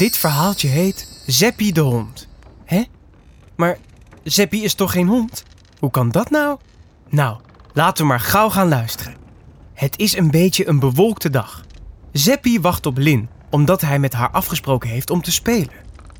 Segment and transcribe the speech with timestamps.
[0.00, 2.28] Dit verhaaltje heet Zeppie de hond.
[2.64, 2.82] Hè?
[3.56, 3.78] Maar
[4.22, 5.42] Zeppie is toch geen hond?
[5.78, 6.58] Hoe kan dat nou?
[7.08, 7.36] Nou,
[7.72, 9.16] laten we maar gauw gaan luisteren.
[9.74, 11.64] Het is een beetje een bewolkte dag.
[12.12, 15.74] Zeppie wacht op Lin, omdat hij met haar afgesproken heeft om te spelen.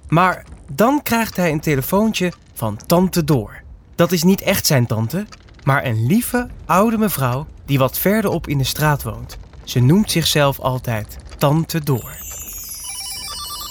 [0.08, 3.62] Maar dan krijgt hij een telefoontje van Tante Door.
[3.94, 5.26] Dat is niet echt zijn tante,
[5.64, 9.38] maar een lieve oude mevrouw die wat verderop in de straat woont.
[9.64, 12.29] Ze noemt zichzelf altijd Tante Door.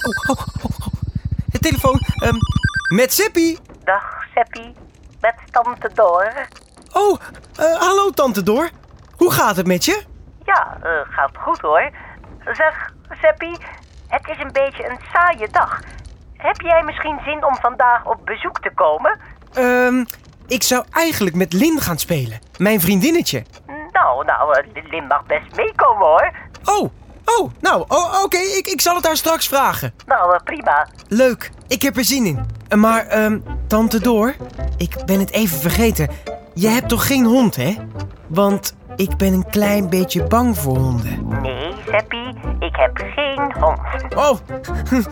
[0.07, 0.93] Oh, oh, oh, oh.
[1.45, 2.35] De telefoon, ehm,
[2.95, 3.57] met Zeppie.
[3.83, 4.73] Dag, Seppie.
[5.21, 6.33] Met tante Door.
[6.93, 7.19] Oh,
[7.55, 8.69] eh, hallo Tante Door.
[9.15, 10.03] Hoe gaat het met je?
[10.43, 11.91] Ja, eh, gaat goed hoor.
[12.45, 13.57] Zeg, Seppie,
[14.07, 15.79] het is een beetje een saaie dag.
[16.37, 19.19] Heb jij misschien zin om vandaag op bezoek te komen?
[19.53, 20.03] Ehm,
[20.47, 23.43] ik zou eigenlijk met Lin gaan spelen, mijn vriendinnetje.
[23.91, 26.31] Nou, nou, eh, Lin mag best meekomen hoor.
[26.63, 26.91] Oh,
[27.37, 29.93] oh, nou, oh, oké, ik, ik zal het haar straks vragen.
[30.05, 30.87] Nou, eh, prima.
[31.07, 32.45] Leuk, ik heb er zin in.
[32.67, 34.35] Eh, Maar, ehm, Tante Door,
[34.77, 36.09] ik ben het even vergeten.
[36.53, 37.75] Je hebt toch geen hond, hè?
[38.27, 41.27] Want ik ben een klein beetje bang voor honden.
[41.41, 42.27] Nee, Seppie,
[42.59, 43.79] ik heb geen hond.
[44.15, 44.37] Oh,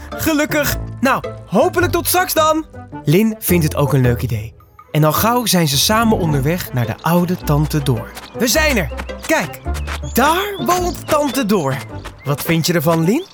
[0.26, 0.76] gelukkig.
[1.00, 2.66] Nou, hopelijk tot straks dan.
[3.04, 4.56] Lin vindt het ook een leuk idee.
[4.92, 8.12] En al gauw zijn ze samen onderweg naar de oude Tante Door.
[8.38, 8.90] We zijn er.
[9.26, 9.62] Kijk,
[10.14, 11.76] daar woont Tante Door.
[12.28, 13.26] Wat vind je ervan, Lin?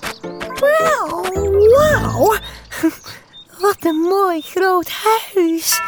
[0.59, 1.21] Wauw,
[1.69, 2.35] wauw.
[3.59, 5.79] Wat een mooi groot huis.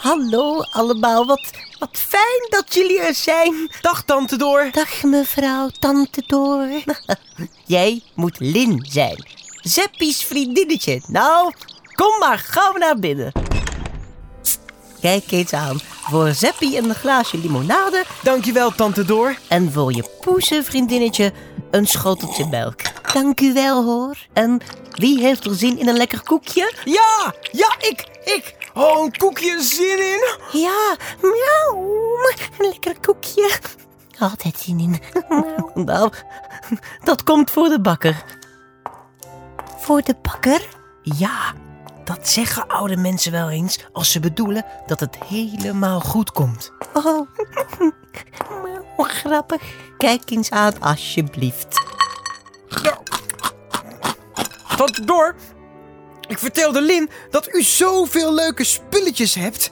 [0.00, 3.70] Hallo allemaal, wat, wat fijn dat jullie er zijn.
[3.80, 4.68] Dag, Tante Door.
[4.72, 6.68] Dag mevrouw, tante Door.
[7.76, 9.26] Jij moet Lin zijn.
[9.62, 11.02] Zeppie's vriendinnetje.
[11.08, 11.52] Nou,
[11.94, 13.45] kom maar gauw naar binnen.
[15.06, 15.78] Kijk eens aan.
[15.80, 19.38] Voor Zeppie een glaasje limonade Dankjewel, Tante Door.
[19.48, 21.32] en voor je poesenvriendinnetje
[21.70, 22.80] een schoteltje melk.
[23.12, 24.16] Dank u wel hoor.
[24.32, 26.74] En wie heeft er zin in een lekker koekje?
[26.84, 28.70] Ja, ja, ik, ik.
[28.74, 30.36] Oh, een koekje zin in.
[30.60, 31.84] Ja, miauw,
[32.58, 33.58] een lekker koekje.
[34.18, 35.00] Altijd zin in.
[35.74, 36.12] Nou,
[37.04, 38.24] dat komt voor de bakker.
[39.78, 40.60] Voor de bakker?
[41.02, 41.54] Ja,
[42.06, 46.72] dat zeggen oude mensen wel eens als ze bedoelen dat het helemaal goed komt.
[46.92, 47.28] Oh,
[48.62, 48.84] miauw,
[49.22, 49.62] grappig.
[49.98, 51.84] Kijk eens aan alsjeblieft.
[54.76, 55.34] Tante Door,
[56.28, 59.70] ik vertelde Lin dat u zoveel leuke spulletjes hebt.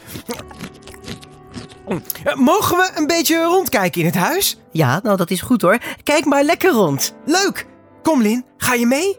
[2.34, 4.58] Mogen we een beetje rondkijken in het huis?
[4.70, 5.78] Ja, nou dat is goed hoor.
[6.02, 7.14] Kijk maar lekker rond.
[7.24, 7.66] Leuk!
[8.02, 9.18] Kom Lin, ga je mee?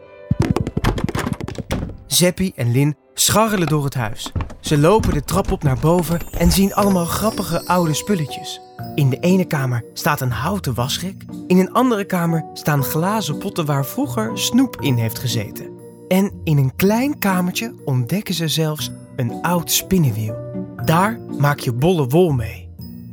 [2.06, 4.32] Zeppie en Lin scharrelen door het huis.
[4.60, 8.60] Ze lopen de trap op naar boven en zien allemaal grappige oude spulletjes.
[8.94, 11.24] In de ene kamer staat een houten wasrek.
[11.46, 15.70] In een andere kamer staan glazen potten waar vroeger snoep in heeft gezeten.
[16.08, 20.36] En in een klein kamertje ontdekken ze zelfs een oud spinnenwiel.
[20.84, 22.68] Daar maak je bolle wol mee.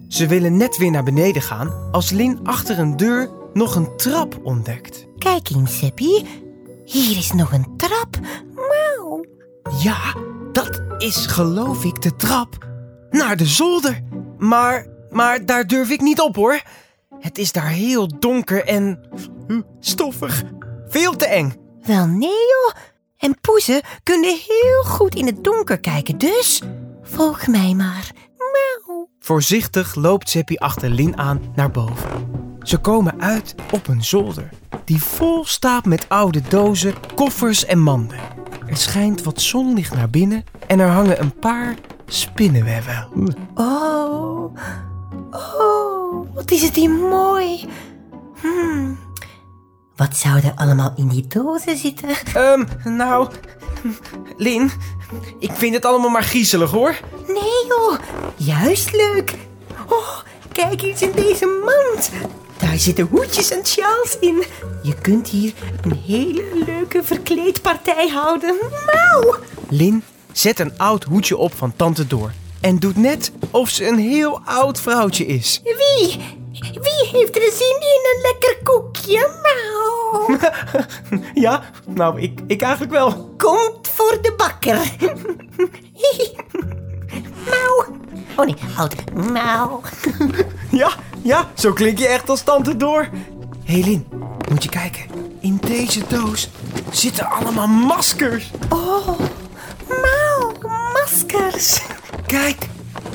[0.08, 4.40] Ze willen net weer naar beneden gaan als Lin achter een deur nog een trap
[4.44, 5.08] ontdekt.
[5.18, 6.25] Kijk eens, Seppie.
[6.86, 8.19] Hier is nog een trap.
[9.81, 10.16] Ja,
[10.51, 12.68] dat is geloof ik de trap
[13.09, 14.01] naar de zolder.
[14.38, 16.62] Maar, maar daar durf ik niet op hoor.
[17.19, 19.00] Het is daar heel donker en
[19.79, 20.44] stoffig.
[20.88, 21.56] Veel te eng.
[21.81, 22.75] Wel nee joh.
[23.18, 26.62] En poezen kunnen heel goed in het donker kijken, dus
[27.01, 28.12] volg mij maar.
[28.38, 29.09] Miauw.
[29.19, 32.09] Voorzichtig loopt Zeppie achter Lin aan naar boven.
[32.62, 34.50] Ze komen uit op een zolder
[34.86, 38.19] die vol staat met oude dozen, koffers en manden.
[38.68, 41.75] Er schijnt wat zonlicht naar binnen en er hangen een paar
[42.06, 43.07] spinnenwebben.
[43.56, 44.56] Oh,
[45.31, 47.69] oh, wat is het hier mooi.
[48.42, 48.98] Hmm.
[49.95, 52.10] Wat zou er allemaal in die dozen zitten?
[52.33, 53.27] Ehm, nou,
[54.38, 54.71] Lin,
[55.39, 57.00] ik vind het allemaal maar griezelig hoor.
[57.27, 58.00] Nee joh,
[58.36, 59.38] juist leuk.
[59.89, 60.19] Oh,
[60.51, 62.12] kijk eens in deze mand.
[62.57, 64.44] Daar zitten hoedjes en sjaals in.
[64.83, 68.55] Je kunt hier een hele leuke verkleedpartij houden.
[68.85, 69.35] Mauw!
[69.69, 72.31] Lin zet een oud hoedje op van tante Door
[72.63, 75.61] en doet net of ze een heel oud vrouwtje is.
[75.63, 76.17] Wie?
[76.71, 79.29] Wie heeft er zin in een lekker koekje?
[79.41, 80.38] Mauw.
[81.45, 83.33] ja, nou, ik, ik eigenlijk wel.
[83.38, 84.75] Komt voor de bakker.
[87.50, 87.85] Mauw.
[88.35, 89.13] Oh nee, oud.
[89.13, 89.81] Mauw.
[90.71, 90.91] ja
[91.24, 93.10] ja, zo klink je echt als tante door.
[93.64, 94.08] Hé hey Lin,
[94.50, 95.02] moet je kijken.
[95.40, 96.50] In deze doos
[96.92, 98.52] zitten allemaal maskers.
[98.70, 99.08] Oh,
[99.88, 100.52] mauw.
[100.94, 101.81] Maskers.
[102.25, 102.68] Kijk,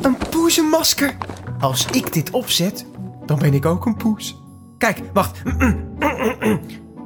[0.02, 1.16] een poezenmasker.
[1.60, 2.86] Als ik dit opzet,
[3.26, 4.36] dan ben ik ook een poes.
[4.78, 5.42] Kijk, wacht.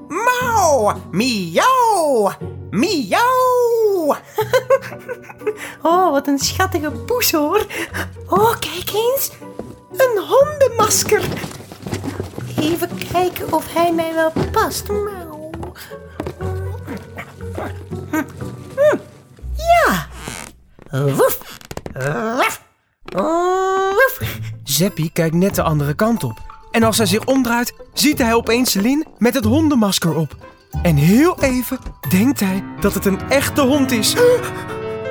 [0.09, 1.01] Mauw.
[1.11, 2.33] Miauw.
[2.71, 4.17] Miauw.
[5.83, 7.67] oh, wat een schattige poes hoor.
[8.29, 9.31] Oh, kijk eens.
[10.03, 11.23] Een hondenmasker.
[12.59, 14.89] Even kijken of hij mij wel past.
[14.89, 15.51] Mauw.
[19.57, 20.07] Ja.
[20.91, 21.39] Woef.
[22.37, 22.63] Waf.
[23.05, 24.21] Woef.
[24.65, 26.39] Zeppie kijkt net de andere kant op.
[26.71, 30.37] En als hij zich omdraait, ziet hij opeens Lin met het hondenmasker op.
[30.83, 31.79] En heel even
[32.09, 34.13] denkt hij dat het een echte hond is.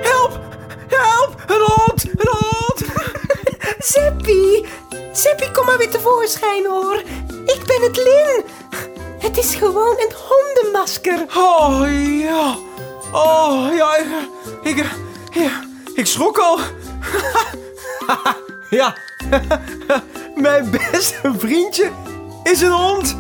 [0.02, 0.40] Help!
[0.88, 1.44] Help!
[1.48, 2.04] Een hond!
[2.04, 2.84] Een hond!
[3.94, 4.66] Zeppie.
[5.12, 7.04] Zeppie, kom maar weer tevoorschijn hoor.
[7.46, 8.44] Ik ben het Lin.
[9.20, 11.26] Het is gewoon een hondenmasker.
[11.38, 11.84] Oh
[12.20, 12.56] ja.
[13.12, 13.98] Oh ja.
[14.64, 14.86] Ik, ik,
[15.32, 15.64] ja,
[15.96, 16.60] ik schrok al.
[18.80, 18.98] ja.
[20.36, 21.92] Mijn beste vriendje
[22.44, 23.16] is een hond.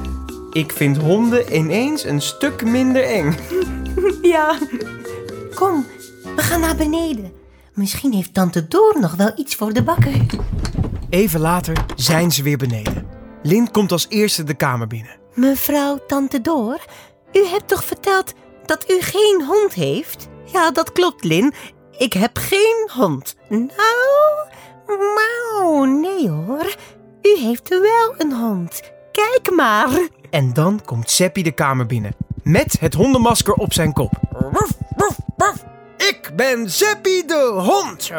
[0.51, 3.35] Ik vind honden ineens een stuk minder eng.
[4.21, 4.57] Ja.
[5.55, 5.85] Kom,
[6.35, 7.33] we gaan naar beneden.
[7.73, 10.25] Misschien heeft tante Door nog wel iets voor de bakker.
[11.11, 13.07] Even later zijn ze weer beneden.
[13.43, 15.19] Lin komt als eerste de kamer binnen.
[15.33, 16.85] Mevrouw Tante Door,
[17.33, 18.33] u hebt toch verteld
[18.65, 20.27] dat u geen hond heeft?
[20.45, 21.53] Ja, dat klopt, Lin.
[21.97, 23.35] Ik heb geen hond.
[23.49, 23.69] Nou,
[24.87, 26.75] nou, nee hoor.
[27.21, 28.81] U heeft wel een hond.
[29.11, 30.07] Kijk maar.
[30.29, 32.15] En dan komt Seppi de kamer binnen.
[32.43, 34.11] Met het hondenmasker op zijn kop.
[35.97, 38.09] Ik ben Seppi de hond.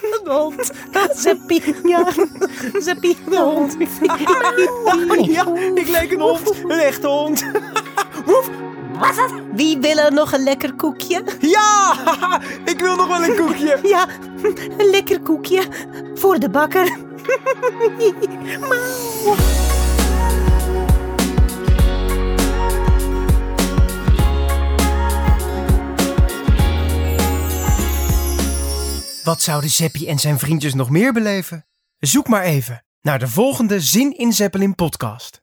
[0.00, 0.70] Een hond.
[1.14, 2.04] Zeppie, ja.
[2.78, 3.76] Zeppie, de hond.
[5.26, 6.52] Ja, ik leek een hond.
[6.62, 7.44] Een echte hond.
[8.26, 8.48] Woef.
[9.52, 11.22] Wie wil er nog een lekker koekje?
[11.40, 11.94] Ja,
[12.72, 13.78] ik wil nog wel een koekje.
[13.88, 14.06] Ja,
[14.78, 15.62] een lekker koekje.
[16.14, 16.96] Voor de bakker.
[18.60, 19.77] Mauw.
[29.28, 31.66] Wat zouden Zeppie en zijn vriendjes nog meer beleven?
[31.98, 35.42] Zoek maar even naar de volgende Zin in Zeppelin podcast.